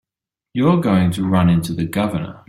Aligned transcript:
You're 0.55 0.81
going 0.81 1.11
to 1.11 1.27
run 1.29 1.47
into 1.47 1.73
the 1.75 1.85
Governor. 1.85 2.39